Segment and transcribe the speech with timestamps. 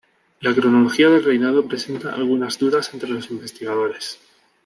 [0.39, 4.19] La cronología del reinado presenta algunas dudas entre los investigadores.